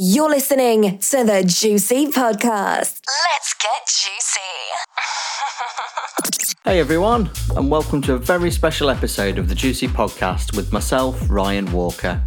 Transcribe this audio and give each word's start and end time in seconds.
You're 0.00 0.30
listening 0.30 1.00
to 1.00 1.24
the 1.24 1.42
Juicy 1.44 2.06
Podcast. 2.06 3.00
Let's 3.32 3.52
get 3.54 3.84
juicy. 3.84 4.40
hey 6.64 6.78
everyone, 6.78 7.28
and 7.56 7.68
welcome 7.68 8.00
to 8.02 8.14
a 8.14 8.18
very 8.18 8.52
special 8.52 8.90
episode 8.90 9.38
of 9.38 9.48
the 9.48 9.56
Juicy 9.56 9.88
Podcast 9.88 10.56
with 10.56 10.72
myself, 10.72 11.20
Ryan 11.28 11.72
Walker. 11.72 12.22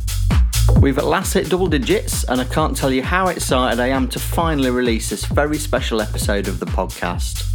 We've 0.82 0.98
at 0.98 1.06
last 1.06 1.32
hit 1.32 1.50
double 1.50 1.68
digits, 1.68 2.26
and 2.26 2.42
I 2.42 2.44
can't 2.44 2.76
tell 2.76 2.92
you 2.92 3.04
how 3.04 3.30
excited 3.30 3.80
I 3.80 3.88
am 3.88 4.10
to 4.10 4.20
finally 4.20 4.70
release 4.70 5.10
this 5.10 5.24
very 5.24 5.58
special 5.58 6.02
episode 6.02 6.50
of 6.50 6.60
the 6.60 6.66
podcast. 6.66 7.48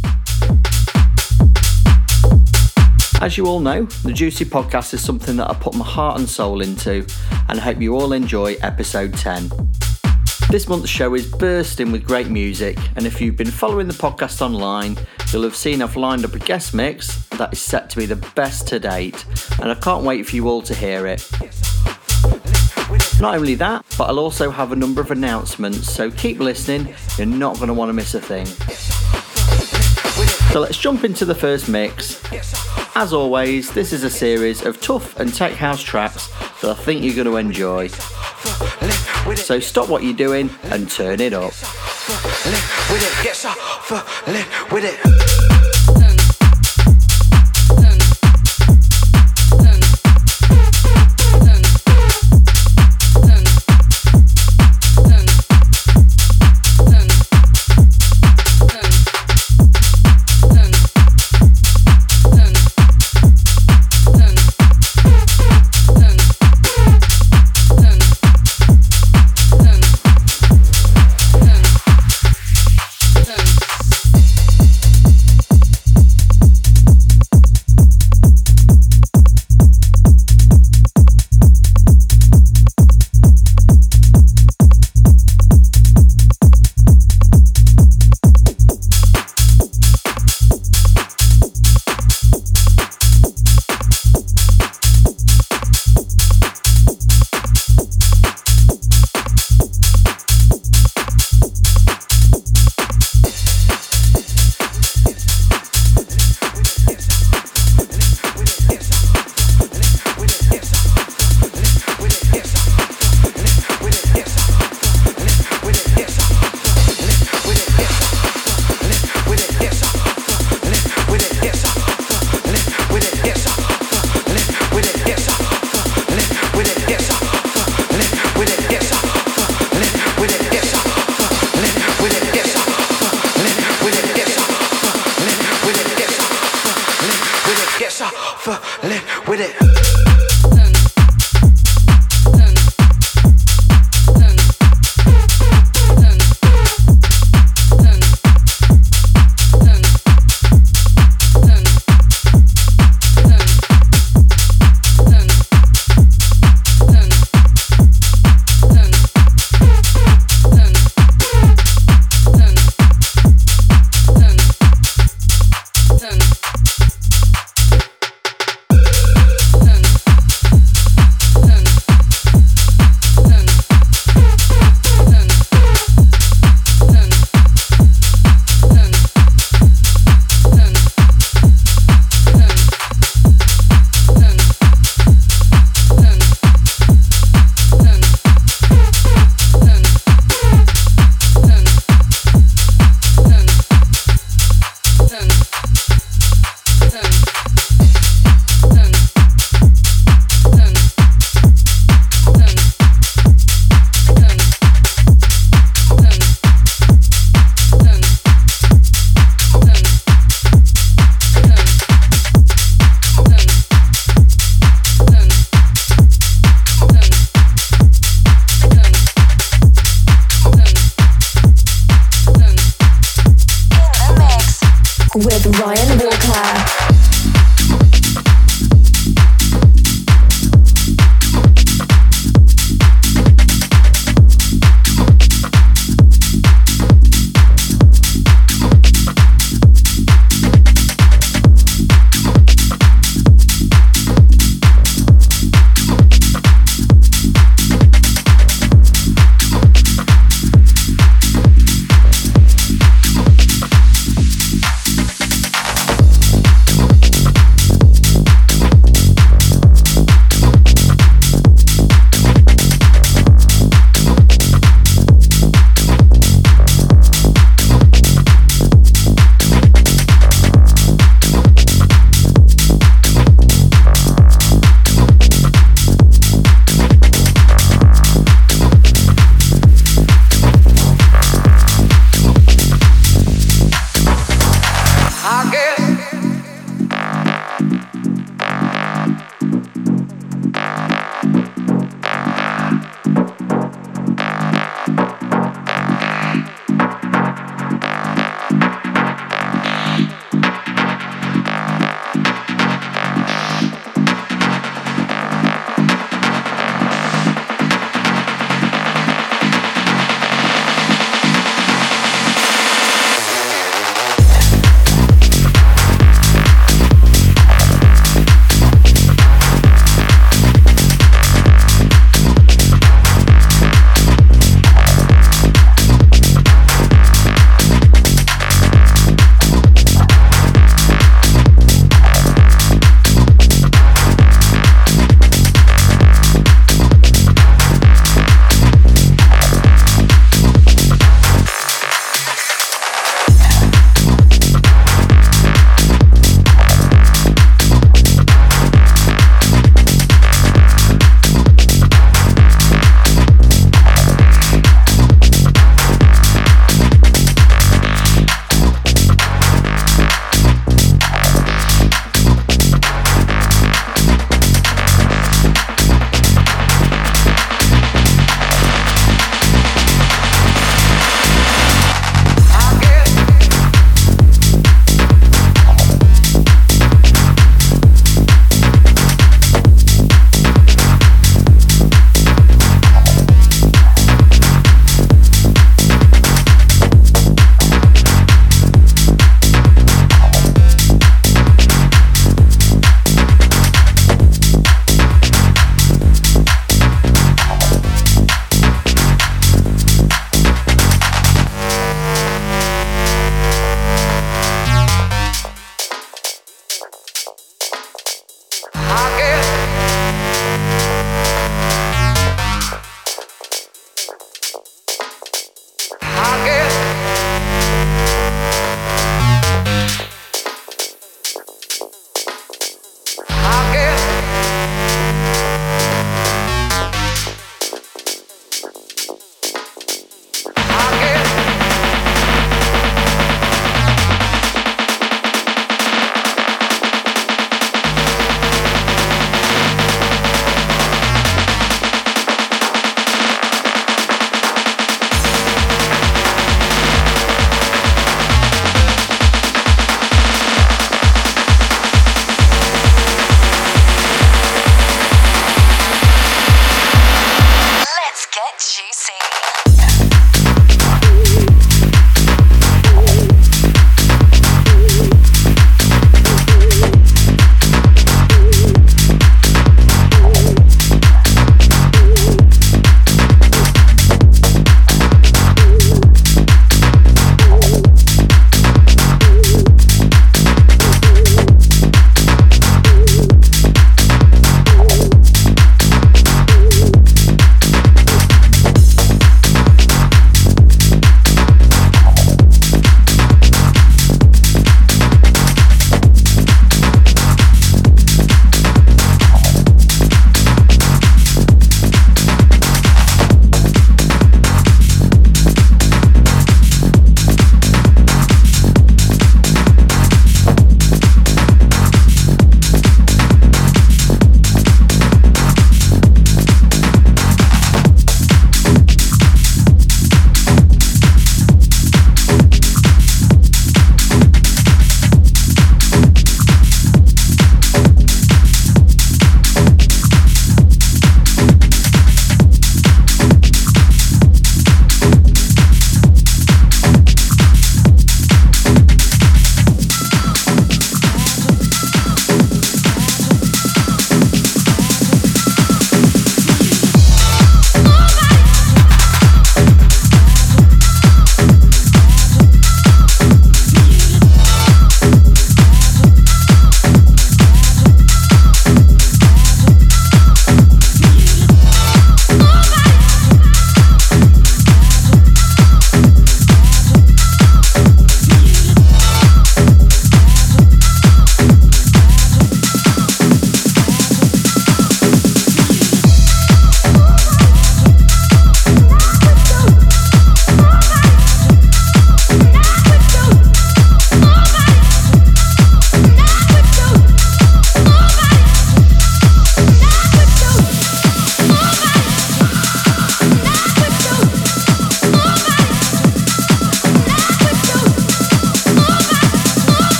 As 3.21 3.37
you 3.37 3.45
all 3.45 3.59
know, 3.59 3.83
the 4.03 4.13
Juicy 4.13 4.45
Podcast 4.45 4.95
is 4.95 5.05
something 5.05 5.35
that 5.35 5.47
I 5.51 5.53
put 5.53 5.75
my 5.75 5.85
heart 5.85 6.17
and 6.17 6.27
soul 6.27 6.61
into, 6.61 7.05
and 7.49 7.59
I 7.59 7.61
hope 7.61 7.79
you 7.79 7.95
all 7.95 8.13
enjoy 8.13 8.55
episode 8.63 9.13
10. 9.13 9.51
This 10.49 10.69
month's 10.69 10.89
show 10.89 11.13
is 11.13 11.29
bursting 11.29 11.91
with 11.91 12.05
great 12.05 12.29
music, 12.29 12.77
and 12.95 13.05
if 13.05 13.19
you've 13.19 13.35
been 13.35 13.51
following 13.51 13.87
the 13.87 13.93
podcast 13.93 14.41
online, 14.41 14.97
you'll 15.31 15.43
have 15.43 15.57
seen 15.57 15.81
I've 15.81 15.97
lined 15.97 16.23
up 16.23 16.35
a 16.35 16.39
guest 16.39 16.73
mix 16.73 17.27
that 17.31 17.51
is 17.51 17.59
set 17.59 17.89
to 17.89 17.97
be 17.97 18.05
the 18.05 18.15
best 18.15 18.65
to 18.69 18.79
date, 18.79 19.25
and 19.61 19.69
I 19.69 19.75
can't 19.75 20.05
wait 20.05 20.25
for 20.25 20.37
you 20.37 20.47
all 20.47 20.61
to 20.61 20.73
hear 20.73 21.05
it. 21.05 21.29
Not 23.19 23.35
only 23.35 23.55
that, 23.55 23.85
but 23.97 24.05
I'll 24.05 24.19
also 24.19 24.49
have 24.49 24.71
a 24.71 24.75
number 24.77 25.01
of 25.01 25.11
announcements, 25.11 25.91
so 25.91 26.09
keep 26.11 26.39
listening, 26.39 26.95
you're 27.17 27.27
not 27.27 27.55
going 27.55 27.67
to 27.67 27.73
want 27.73 27.89
to 27.89 27.93
miss 27.93 28.15
a 28.15 28.21
thing. 28.21 28.47
So 30.51 30.61
let's 30.61 30.77
jump 30.77 31.03
into 31.03 31.25
the 31.25 31.35
first 31.35 31.69
mix. 31.69 32.21
As 32.95 33.13
always, 33.13 33.71
this 33.71 33.93
is 33.93 34.03
a 34.03 34.09
series 34.09 34.65
of 34.65 34.81
tough 34.81 35.19
and 35.19 35.33
tech 35.33 35.53
house 35.53 35.83
tracks 35.83 36.29
that 36.61 36.71
I 36.71 36.73
think 36.73 37.03
you're 37.03 37.15
going 37.15 37.27
to 37.27 37.37
enjoy. 37.37 37.89
So 39.35 39.59
stop 39.59 39.89
what 39.89 40.03
you're 40.03 40.13
doing 40.13 40.49
and 40.63 40.89
turn 40.89 41.19
it 41.21 41.33
up. 41.33 41.53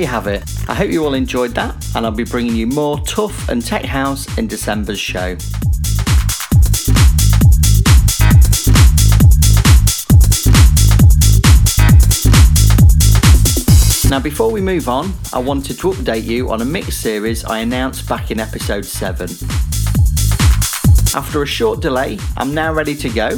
You 0.00 0.06
have 0.06 0.26
it. 0.26 0.42
I 0.66 0.74
hope 0.74 0.90
you 0.90 1.04
all 1.04 1.12
enjoyed 1.12 1.54
that, 1.56 1.74
and 1.94 2.06
I'll 2.06 2.12
be 2.12 2.24
bringing 2.24 2.56
you 2.56 2.66
more 2.66 2.98
tough 3.00 3.50
and 3.50 3.64
tech 3.64 3.84
house 3.84 4.26
in 4.38 4.46
December's 4.46 4.98
show. 4.98 5.36
Now, 14.08 14.20
before 14.20 14.50
we 14.50 14.60
move 14.62 14.88
on, 14.88 15.12
I 15.32 15.38
wanted 15.38 15.78
to 15.80 15.90
update 15.92 16.24
you 16.24 16.50
on 16.50 16.62
a 16.62 16.64
mix 16.64 16.96
series 16.96 17.44
I 17.44 17.58
announced 17.58 18.08
back 18.08 18.30
in 18.30 18.40
episode 18.40 18.86
7. 18.86 19.28
After 21.14 21.42
a 21.42 21.46
short 21.46 21.80
delay, 21.80 22.18
I'm 22.38 22.54
now 22.54 22.72
ready 22.72 22.94
to 22.94 23.08
go, 23.10 23.28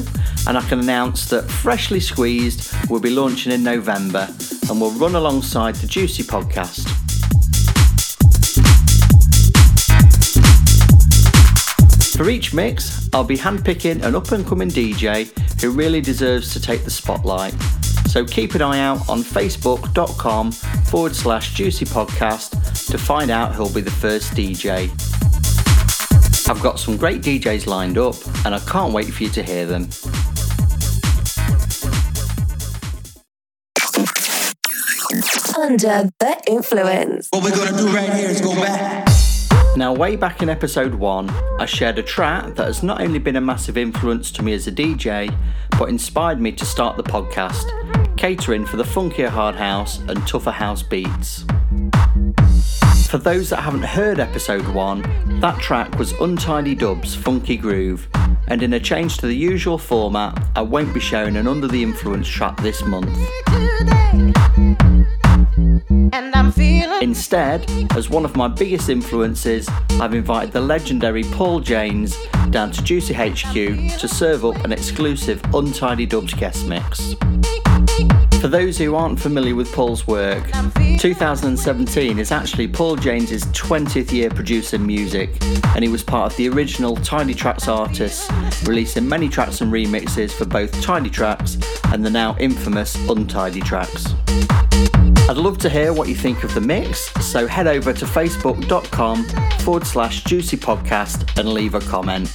and 0.47 0.57
I 0.57 0.61
can 0.69 0.79
announce 0.79 1.29
that 1.31 1.51
Freshly 1.51 2.01
Squeezed 2.01 2.73
will 2.89 3.01
be 3.01 3.11
launching 3.11 3.53
in 3.53 3.65
November 3.65 4.29
and 4.73 4.81
will 4.81 4.91
run 4.93 5.15
alongside 5.15 5.75
the 5.75 5.87
Juicy 5.87 6.23
podcast. 6.23 6.89
For 12.17 12.31
each 12.31 12.55
mix, 12.55 13.11
I'll 13.13 13.23
be 13.23 13.37
handpicking 13.37 14.03
an 14.03 14.15
up 14.15 14.33
and 14.33 14.47
coming 14.47 14.71
DJ 14.71 15.29
who 15.61 15.73
really 15.73 16.01
deserves 16.01 16.55
to 16.55 16.61
take 16.61 16.85
the 16.85 16.91
spotlight 16.91 17.53
so 18.09 18.25
keep 18.25 18.55
an 18.55 18.63
eye 18.63 18.81
out 18.81 19.07
on 19.11 19.23
facebook.com 19.23 20.53
forward 20.53 21.15
slash 21.15 21.53
juicy 21.55 21.85
podcast 21.85 22.87
to 22.91 22.97
find 22.97 23.31
out 23.31 23.55
who'll 23.55 23.73
be 23.73 23.83
the 23.83 23.91
first 23.91 24.33
DJ. 24.33 24.91
I've 26.49 26.63
got 26.63 26.81
some 26.81 26.97
great 26.97 27.21
DJs 27.21 27.67
lined 27.67 27.99
up 27.99 28.17
and 28.47 28.55
I 28.55 28.59
can't 28.61 28.95
wait 28.95 29.13
for 29.13 29.23
you 29.23 29.31
to 29.31 29.43
hear 29.43 29.67
them. 29.67 29.89
Under 35.63 36.11
the 36.19 36.43
influence. 36.49 37.29
What 37.31 37.45
we're 37.45 37.55
gonna 37.55 37.77
do 37.79 37.87
right 37.95 38.13
here 38.13 38.29
is 38.29 38.41
go 38.41 38.53
back. 38.57 39.09
Now, 39.77 39.93
way 39.93 40.17
back 40.17 40.43
in 40.43 40.49
episode 40.49 40.93
1, 40.93 41.31
I 41.61 41.67
shared 41.67 42.01
a 42.01 42.03
track 42.03 42.57
that 42.57 42.67
has 42.67 42.83
not 42.83 43.01
only 43.01 43.21
been 43.21 43.37
a 43.37 43.41
massive 43.41 43.79
influence 43.79 44.33
to 44.33 44.43
me 44.43 44.55
as 44.55 44.67
a 44.67 44.73
DJ, 44.73 45.33
but 45.79 45.89
inspired 45.89 46.41
me 46.41 46.51
to 46.51 46.65
start 46.65 46.97
the 46.97 47.05
podcast, 47.05 47.67
catering 48.17 48.67
for 48.67 48.77
the 48.77 48.83
funkier 48.83 49.29
hard 49.29 49.55
house 49.55 50.01
and 50.09 50.27
tougher 50.27 50.51
house 50.51 50.83
beats. 50.83 51.45
For 53.09 53.19
those 53.19 53.51
that 53.51 53.61
haven't 53.61 53.85
heard 53.85 54.19
episode 54.19 54.67
1, 54.67 55.39
that 55.41 55.61
track 55.61 55.97
was 55.97 56.11
Untidy 56.21 56.75
Dub's 56.75 57.15
Funky 57.15 57.57
Groove, 57.57 58.09
and 58.49 58.65
in 58.65 58.73
a 58.73 58.81
change 58.81 59.19
to 59.19 59.29
the 59.29 59.37
usual 59.37 59.79
format, 59.79 60.43
I 60.57 60.63
won't 60.63 60.93
be 60.93 60.99
sharing 60.99 61.37
an 61.37 61.47
Under 61.47 61.69
the 61.69 61.85
Influence 61.85 62.27
track 62.27 62.61
this 62.63 62.83
month. 62.85 63.17
Instead, 67.01 67.71
as 67.97 68.11
one 68.11 68.27
of 68.27 68.37
my 68.37 68.47
biggest 68.47 68.91
influences, 68.91 69.67
I've 69.93 70.13
invited 70.13 70.53
the 70.53 70.61
legendary 70.61 71.25
Paul 71.25 71.61
Janes 71.61 72.17
down 72.51 72.71
to 72.73 72.83
Juicy 72.83 73.15
HQ 73.15 73.99
to 73.99 74.09
serve 74.09 74.45
up 74.45 74.63
an 74.63 74.73
exclusive 74.73 75.43
Untidy 75.55 76.05
Dubs 76.05 76.35
guest 76.35 76.67
mix. 76.67 77.15
For 78.43 78.49
those 78.49 78.77
who 78.77 78.95
aren't 78.95 79.21
familiar 79.21 79.55
with 79.55 79.73
Paul's 79.73 80.07
work, 80.07 80.45
2017 80.99 82.19
is 82.19 82.31
actually 82.31 82.69
Paul 82.69 82.97
Janes's 82.97 83.45
20th 83.47 84.13
year 84.13 84.29
producing 84.29 84.87
music, 84.87 85.43
and 85.75 85.83
he 85.83 85.89
was 85.89 86.03
part 86.03 86.33
of 86.33 86.37
the 86.37 86.49
original 86.51 86.95
Tidy 86.97 87.33
Tracks 87.33 87.69
artists, 87.69 88.31
releasing 88.65 89.09
many 89.09 89.31
tracks 89.31 89.63
and 89.63 89.73
remixes 89.73 90.31
for 90.31 90.45
both 90.45 90.79
Tidy 90.83 91.09
Tracks 91.09 91.57
and 91.85 92.05
the 92.05 92.11
now 92.11 92.37
infamous 92.39 92.97
Untidy 93.09 93.61
Tracks. 93.63 94.13
I'd 95.29 95.37
love 95.37 95.59
to 95.59 95.71
hear 95.71 95.93
what 95.93 96.09
you 96.09 96.15
think 96.15 96.45
of 96.45 96.53
the 96.53 96.61
mix, 96.61 97.13
so 97.25 97.47
head 97.47 97.67
over 97.67 97.93
to 97.93 98.05
facebook.com 98.05 99.25
forward 99.61 99.87
slash 99.87 100.25
juicy 100.25 100.57
podcast 100.57 101.39
and 101.39 101.49
leave 101.53 101.75
a 101.75 101.81
comment. 101.81 102.29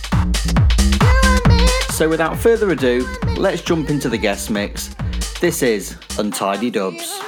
So 1.91 2.07
without 2.07 2.37
further 2.37 2.71
ado, 2.71 3.07
let's 3.37 3.61
jump 3.61 3.89
into 3.89 4.09
the 4.09 4.17
guest 4.17 4.49
mix. 4.49 4.95
This 5.41 5.61
is 5.61 5.97
Untidy 6.17 6.71
Dubs. 6.71 7.21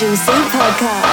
Juicy 0.00 0.32
Podcast. 0.48 1.09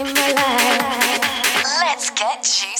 in 0.00 0.12
my 0.14 0.32
life. 0.32 1.80
Let's 1.80 2.10
get 2.10 2.62
you. 2.62 2.75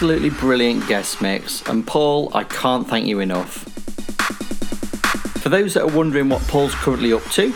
Absolutely 0.00 0.30
brilliant 0.30 0.88
guest 0.88 1.20
mix, 1.20 1.60
and 1.68 1.86
Paul, 1.86 2.34
I 2.34 2.42
can't 2.44 2.88
thank 2.88 3.06
you 3.06 3.20
enough. 3.20 3.64
For 5.42 5.50
those 5.50 5.74
that 5.74 5.82
are 5.82 5.94
wondering 5.94 6.30
what 6.30 6.40
Paul's 6.48 6.74
currently 6.74 7.12
up 7.12 7.22
to, 7.32 7.52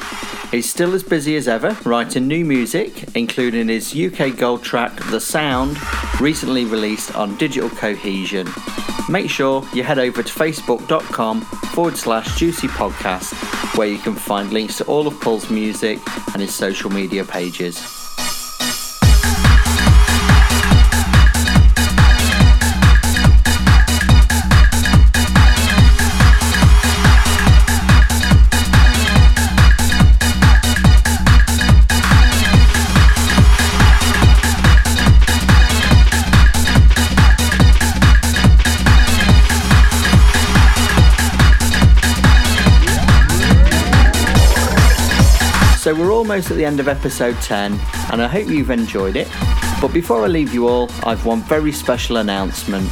he's 0.51 0.69
still 0.69 0.93
as 0.93 1.03
busy 1.03 1.37
as 1.37 1.49
ever 1.49 1.75
writing 1.87 2.29
new 2.29 2.45
music, 2.45 3.17
including 3.17 3.69
his 3.69 3.97
UK 3.99 4.37
gold 4.37 4.63
track 4.63 4.95
The 5.11 5.21
Sound, 5.21 5.79
recently 6.21 6.67
released 6.67 7.17
on 7.17 7.35
Digital 7.39 7.71
Cohesion. 7.71 8.47
Make 9.09 9.31
sure 9.31 9.67
you 9.73 9.83
head 9.83 9.99
over 9.99 10.23
to 10.23 10.31
facebook.com 10.31 11.41
forward 11.41 11.97
slash 11.97 12.39
juicy 12.39 12.69
podcast, 12.69 13.33
where 13.79 13.89
you 13.89 13.97
can 13.97 14.15
find 14.15 14.53
links 14.53 14.77
to 14.77 14.85
all 14.85 15.07
of 15.07 15.19
Paul's 15.23 15.49
music 15.49 15.99
and 16.35 16.43
his 16.43 16.55
social 16.55 16.91
media 16.91 17.25
pages. 17.25 17.94
So 45.85 45.95
we're 45.95 46.15
almost 46.15 46.51
at 46.51 46.57
the 46.57 46.65
end 46.65 46.81
of 46.81 46.89
episode 46.89 47.37
10, 47.43 47.79
and 48.11 48.23
I 48.23 48.27
hope 48.27 48.49
you've 48.49 48.71
enjoyed 48.71 49.17
it. 49.17 49.29
But 49.83 49.89
before 49.89 50.25
I 50.25 50.29
leave 50.29 50.55
you 50.55 50.67
all, 50.67 50.91
I've 51.03 51.27
one 51.27 51.43
very 51.43 51.73
special 51.73 52.17
announcement. 52.17 52.91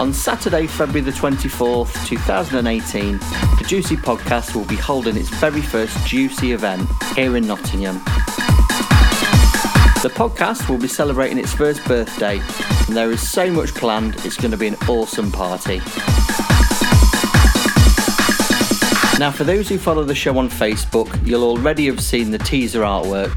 On 0.00 0.12
Saturday, 0.12 0.66
February 0.66 1.02
the 1.02 1.12
24th, 1.12 2.04
2018, 2.04 3.18
the 3.18 3.64
Juicy 3.64 3.96
Podcast 3.96 4.56
will 4.56 4.64
be 4.64 4.74
holding 4.74 5.16
its 5.16 5.28
very 5.28 5.60
first 5.60 6.04
Juicy 6.04 6.50
event 6.50 6.90
here 7.14 7.36
in 7.36 7.46
Nottingham. 7.46 7.98
The 10.02 10.10
podcast 10.12 10.68
will 10.68 10.78
be 10.78 10.88
celebrating 10.88 11.38
its 11.38 11.52
first 11.54 11.84
birthday, 11.84 12.40
and 12.88 12.96
there 12.96 13.12
is 13.12 13.22
so 13.22 13.52
much 13.52 13.72
planned, 13.72 14.16
it's 14.26 14.36
going 14.36 14.50
to 14.50 14.56
be 14.56 14.66
an 14.66 14.76
awesome 14.88 15.30
party. 15.30 15.80
Now, 19.18 19.30
for 19.30 19.44
those 19.44 19.66
who 19.66 19.78
follow 19.78 20.04
the 20.04 20.14
show 20.14 20.36
on 20.36 20.50
Facebook, 20.50 21.26
you'll 21.26 21.44
already 21.44 21.86
have 21.86 22.02
seen 22.02 22.30
the 22.30 22.36
teaser 22.36 22.82
artwork, 22.82 23.32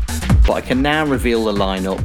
but 0.45 0.53
I 0.53 0.61
can 0.61 0.81
now 0.81 1.05
reveal 1.05 1.45
the 1.45 1.53
lineup. 1.53 2.03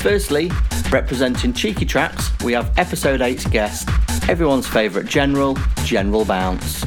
Firstly, 0.00 0.50
representing 0.90 1.52
Cheeky 1.52 1.84
Tracks, 1.84 2.30
we 2.42 2.54
have 2.54 2.72
episode 2.78 3.20
8's 3.20 3.44
guest, 3.48 3.86
everyone's 4.30 4.66
favourite 4.66 5.06
General, 5.06 5.58
General 5.84 6.24
Bounce. 6.24 6.86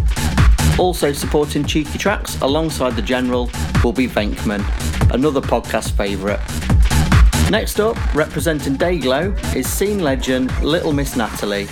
Also 0.80 1.14
supporting 1.14 1.64
Cheeky 1.64 2.00
Tracks 2.00 2.42
alongside 2.42 2.96
the 2.96 3.04
General 3.04 3.52
will 3.84 3.94
be 3.94 4.08
Venkman, 4.08 4.64
another 5.14 5.42
podcast 5.42 5.92
favourite. 5.92 6.40
Next 7.52 7.80
up, 7.80 7.98
representing 8.16 8.78
Dayglow, 8.78 9.56
is 9.56 9.68
scene 9.72 10.00
legend 10.00 10.52
Little 10.64 10.92
Miss 10.92 11.16
Natalie. 11.16 11.68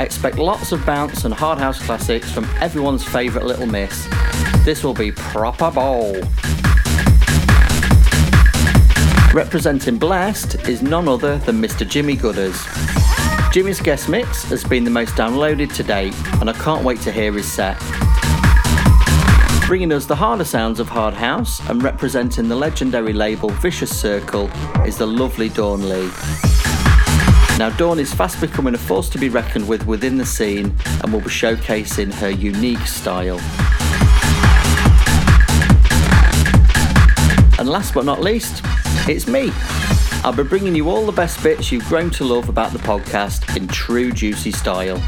Expect 0.00 0.38
lots 0.38 0.72
of 0.72 0.84
bounce 0.84 1.24
and 1.24 1.32
hard 1.32 1.58
house 1.58 1.80
classics 1.84 2.30
from 2.32 2.44
everyone's 2.60 3.04
favourite 3.04 3.46
Little 3.46 3.66
Miss. 3.66 4.08
This 4.64 4.82
will 4.82 4.94
be 4.94 5.12
proper 5.12 5.70
bowl. 5.70 6.16
Representing 9.32 9.98
Blast 9.98 10.56
is 10.68 10.82
none 10.82 11.08
other 11.08 11.38
than 11.38 11.60
Mr. 11.60 11.88
Jimmy 11.88 12.16
Gooders. 12.16 12.60
Jimmy's 13.52 13.80
guest 13.80 14.08
mix 14.08 14.44
has 14.44 14.64
been 14.64 14.84
the 14.84 14.90
most 14.90 15.14
downloaded 15.14 15.74
to 15.74 15.82
date, 15.82 16.14
and 16.40 16.50
I 16.50 16.52
can't 16.54 16.84
wait 16.84 17.00
to 17.02 17.12
hear 17.12 17.32
his 17.32 17.50
set. 17.50 17.78
Bringing 19.66 19.92
us 19.92 20.04
the 20.04 20.16
harder 20.16 20.44
sounds 20.44 20.80
of 20.80 20.88
Hard 20.88 21.14
House 21.14 21.66
and 21.68 21.82
representing 21.82 22.48
the 22.48 22.56
legendary 22.56 23.12
label 23.12 23.48
Vicious 23.48 23.96
Circle 23.98 24.50
is 24.84 24.98
the 24.98 25.06
lovely 25.06 25.48
Dawn 25.48 25.88
Lee. 25.88 26.51
Now, 27.58 27.70
Dawn 27.70 27.98
is 28.00 28.12
fast 28.12 28.40
becoming 28.40 28.74
a 28.74 28.78
force 28.78 29.08
to 29.10 29.18
be 29.18 29.28
reckoned 29.28 29.68
with 29.68 29.86
within 29.86 30.16
the 30.16 30.26
scene 30.26 30.74
and 31.02 31.12
will 31.12 31.20
be 31.20 31.26
showcasing 31.26 32.12
her 32.14 32.30
unique 32.30 32.86
style. 32.86 33.38
And 37.58 37.68
last 37.68 37.94
but 37.94 38.04
not 38.04 38.20
least, 38.20 38.62
it's 39.08 39.28
me. 39.28 39.52
I'll 40.24 40.32
be 40.32 40.42
bringing 40.42 40.74
you 40.74 40.88
all 40.88 41.04
the 41.06 41.12
best 41.12 41.42
bits 41.42 41.70
you've 41.70 41.84
grown 41.86 42.10
to 42.10 42.24
love 42.24 42.48
about 42.48 42.72
the 42.72 42.78
podcast 42.78 43.56
in 43.56 43.68
true 43.68 44.10
juicy 44.10 44.50
style. 44.52 45.00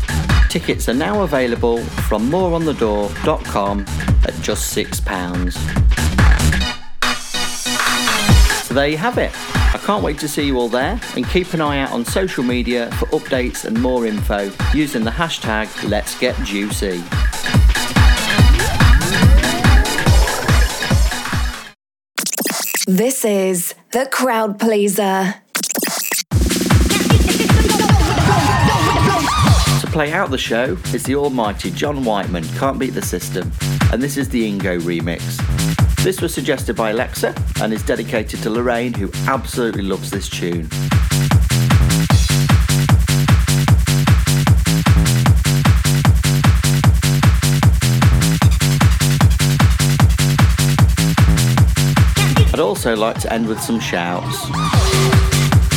Tickets 0.48 0.88
are 0.88 0.94
now 0.94 1.22
available 1.22 1.78
from 1.78 2.30
moreonthedoor.com 2.30 3.80
at 4.24 4.34
just 4.40 4.76
£6. 4.76 5.52
So 8.64 8.74
there 8.74 8.88
you 8.88 8.98
have 8.98 9.18
it. 9.18 9.32
I 9.74 9.78
can't 9.78 10.04
wait 10.04 10.20
to 10.20 10.28
see 10.28 10.46
you 10.46 10.56
all 10.56 10.68
there 10.68 11.00
and 11.16 11.28
keep 11.28 11.52
an 11.52 11.60
eye 11.60 11.80
out 11.80 11.90
on 11.90 12.04
social 12.04 12.44
media 12.44 12.92
for 12.92 13.06
updates 13.06 13.64
and 13.64 13.82
more 13.82 14.06
info 14.06 14.52
using 14.72 15.02
the 15.02 15.10
hashtag 15.10 15.66
Let's 15.90 16.16
Get 16.16 16.36
Juicy. 16.44 17.02
This 22.86 23.24
is 23.24 23.74
The 23.90 24.06
Crowd 24.12 24.60
Pleaser. 24.60 25.34
To 29.80 29.86
play 29.90 30.12
out 30.12 30.30
the 30.30 30.38
show 30.38 30.78
is 30.94 31.02
the 31.02 31.16
almighty 31.16 31.72
John 31.72 32.04
Whiteman, 32.04 32.44
Can't 32.58 32.78
Beat 32.78 32.90
the 32.90 33.02
System, 33.02 33.50
and 33.92 34.00
this 34.00 34.16
is 34.16 34.28
the 34.28 34.48
Ingo 34.48 34.78
remix. 34.78 35.83
This 36.04 36.20
was 36.20 36.34
suggested 36.34 36.76
by 36.76 36.90
Alexa 36.90 37.34
and 37.62 37.72
is 37.72 37.82
dedicated 37.82 38.42
to 38.42 38.50
Lorraine, 38.50 38.92
who 38.92 39.10
absolutely 39.26 39.84
loves 39.84 40.10
this 40.10 40.28
tune. 40.28 40.68
I'd 52.52 52.60
also 52.60 52.94
like 52.94 53.18
to 53.20 53.32
end 53.32 53.48
with 53.48 53.62
some 53.62 53.80
shouts. 53.80 54.46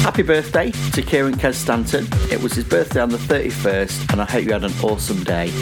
Happy 0.03 0.23
birthday 0.23 0.71
to 0.91 1.01
Kieran 1.01 1.35
Kes 1.35 1.53
Stanton. 1.53 2.05
It 2.29 2.43
was 2.43 2.51
his 2.51 2.65
birthday 2.65 2.99
on 2.99 3.11
the 3.11 3.17
31st, 3.17 4.11
and 4.11 4.21
I 4.21 4.25
hope 4.25 4.43
you 4.43 4.51
had 4.51 4.65
an 4.65 4.73
awesome 4.83 5.23
day. 5.23 5.53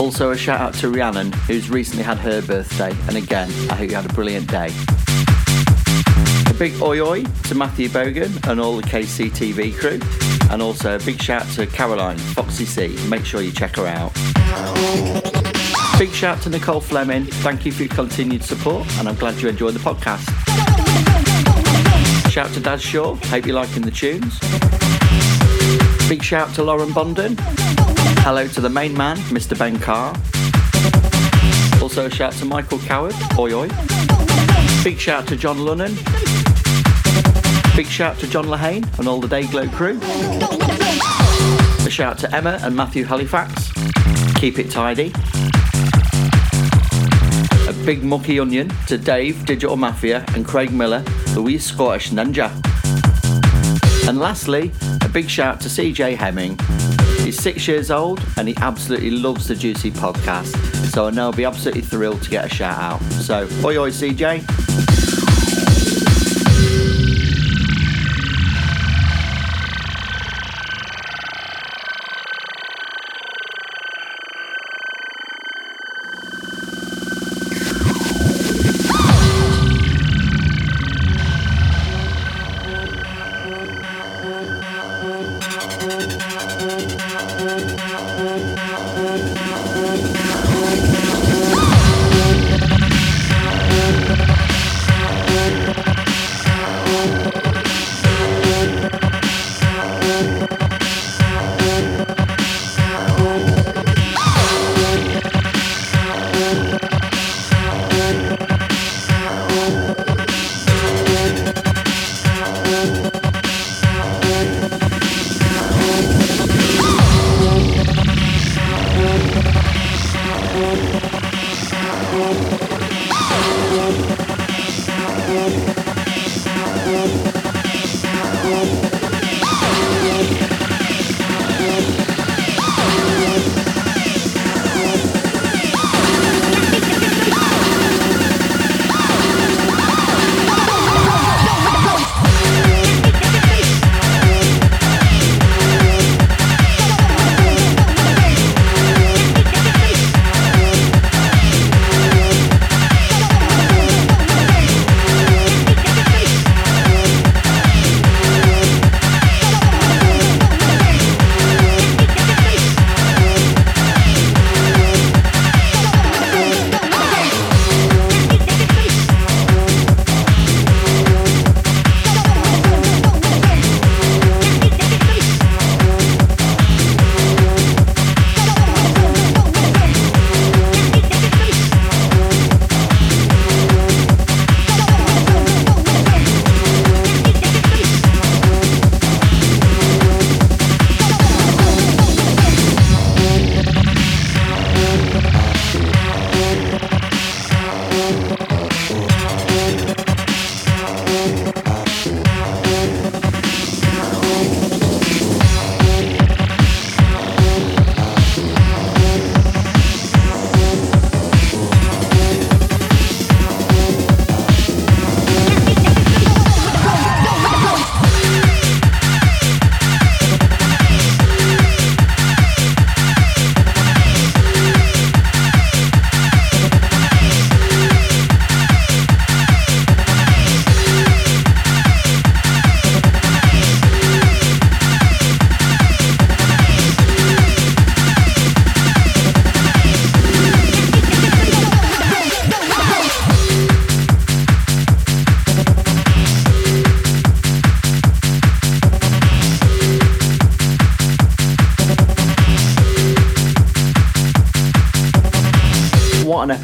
Also, 0.00 0.30
a 0.30 0.36
shout 0.36 0.60
out 0.60 0.74
to 0.74 0.88
Rhiannon, 0.88 1.32
who's 1.32 1.70
recently 1.70 2.04
had 2.04 2.18
her 2.18 2.40
birthday, 2.40 2.94
and 3.08 3.16
again, 3.16 3.48
I 3.68 3.74
hope 3.74 3.90
you 3.90 3.96
had 3.96 4.08
a 4.08 4.14
brilliant 4.14 4.48
day. 4.48 4.70
A 6.46 6.54
big 6.54 6.80
oi 6.80 7.00
oi 7.00 7.24
to 7.24 7.54
Matthew 7.56 7.88
Bogan 7.88 8.48
and 8.48 8.60
all 8.60 8.76
the 8.76 8.82
KCTV 8.82 9.76
crew, 9.76 9.98
and 10.50 10.62
also 10.62 10.94
a 10.94 10.98
big 11.00 11.20
shout 11.20 11.46
to 11.54 11.66
Caroline, 11.66 12.16
Foxy 12.16 12.64
C. 12.64 12.96
Make 13.08 13.24
sure 13.24 13.42
you 13.42 13.50
check 13.50 13.74
her 13.76 13.86
out. 13.86 14.12
Big 15.98 16.10
shout 16.10 16.40
to 16.42 16.48
Nicole 16.48 16.80
Fleming. 16.80 17.24
Thank 17.24 17.66
you 17.66 17.72
for 17.72 17.82
your 17.82 17.94
continued 17.94 18.44
support, 18.44 18.86
and 18.98 19.08
I'm 19.08 19.16
glad 19.16 19.40
you 19.42 19.48
enjoyed 19.48 19.74
the 19.74 19.80
podcast. 19.80 20.28
Shout 22.30 22.52
to 22.54 22.60
Dad 22.60 22.80
Shaw. 22.80 23.16
Hope 23.16 23.46
you're 23.46 23.56
liking 23.56 23.82
the 23.82 23.90
tunes. 23.90 24.38
Big 26.08 26.22
shout 26.22 26.54
to 26.54 26.62
Lauren 26.62 26.90
Bonden. 26.90 27.87
Hello 28.24 28.46
to 28.48 28.60
the 28.60 28.68
main 28.68 28.94
man, 28.96 29.16
Mr. 29.28 29.58
Ben 29.58 29.78
Carr. 29.78 30.14
Also 31.82 32.06
a 32.06 32.10
shout 32.10 32.32
to 32.34 32.44
Michael 32.44 32.78
Coward. 32.80 33.14
Oi 33.38 33.52
oi. 33.52 33.68
Big 34.84 34.98
shout 34.98 35.26
to 35.28 35.36
John 35.36 35.58
Lunnan. 35.58 35.94
Big 37.76 37.86
shout 37.86 38.18
to 38.18 38.26
John 38.26 38.46
Lahane 38.46 38.84
and 38.98 39.08
all 39.08 39.20
the 39.20 39.28
Dayglow 39.28 39.72
crew. 39.72 39.98
A 41.86 41.90
shout 41.90 42.18
to 42.18 42.34
Emma 42.34 42.58
and 42.62 42.74
Matthew 42.76 43.04
Halifax. 43.04 43.72
Keep 44.34 44.58
it 44.58 44.70
tidy. 44.70 45.12
A 47.68 47.72
big 47.84 48.02
mucky 48.02 48.38
onion 48.40 48.70
to 48.86 48.98
Dave, 48.98 49.46
Digital 49.46 49.76
Mafia, 49.76 50.24
and 50.34 50.44
Craig 50.44 50.72
Miller, 50.72 51.04
Louise 51.34 51.64
Scottish 51.64 52.10
Ninja. 52.10 52.50
And 54.08 54.18
lastly, 54.18 54.72
a 55.02 55.08
big 55.08 55.28
shout 55.30 55.60
to 55.60 55.68
CJ 55.68 56.16
Hemming. 56.16 56.58
He's 57.28 57.42
six 57.42 57.68
years 57.68 57.90
old 57.90 58.24
and 58.38 58.48
he 58.48 58.56
absolutely 58.56 59.10
loves 59.10 59.48
the 59.48 59.54
Juicy 59.54 59.90
podcast, 59.90 60.56
so 60.94 61.08
I 61.08 61.10
know 61.10 61.24
he'll 61.24 61.36
be 61.36 61.44
absolutely 61.44 61.82
thrilled 61.82 62.22
to 62.22 62.30
get 62.30 62.46
a 62.46 62.48
shout 62.48 62.78
out. 62.78 63.02
So, 63.20 63.46
oi 63.62 63.76
oi 63.76 63.90
CJ. 63.90 65.07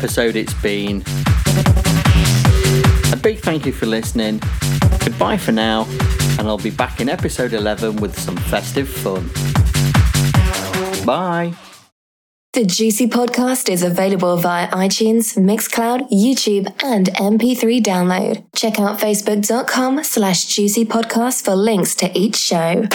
Episode 0.05 0.37
it's 0.37 0.53
been. 0.61 1.03
A 3.11 3.17
big 3.17 3.39
thank 3.39 3.65
you 3.65 3.73
for 3.73 3.87
listening. 3.87 4.39
Goodbye 5.03 5.39
for 5.39 5.53
now, 5.53 5.87
and 6.39 6.47
I'll 6.47 6.59
be 6.59 6.69
back 6.69 7.01
in 7.01 7.09
episode 7.09 7.55
11 7.55 7.97
with 7.97 8.19
some 8.19 8.37
festive 8.37 8.87
fun. 8.87 9.27
Bye. 11.07 11.55
The 12.53 12.67
Juicy 12.67 13.07
Podcast 13.07 13.71
is 13.71 13.83
available 13.83 14.37
via 14.37 14.69
iTunes, 14.69 15.39
Mixcloud, 15.39 16.11
YouTube, 16.11 16.67
and 16.85 17.07
MP3 17.15 17.83
download. 17.83 18.45
Check 18.55 18.79
out 18.79 18.99
facebook.com 18.99 20.05
slash 20.05 20.45
juicy 20.45 20.85
podcast 20.85 21.47
for 21.47 21.57
links 21.57 21.95
to 21.95 22.17
each 22.17 22.37
show. 22.37 22.87